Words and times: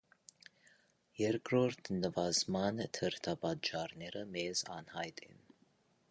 Երկրորդ 1.23 1.91
նվազման 1.97 2.81
դրդապատճառները 2.97 4.23
մեզ 4.37 4.63
անհայտ 4.77 5.21
են։ 5.29 5.37